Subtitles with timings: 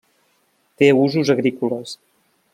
[0.83, 1.97] Té usos agrícoles.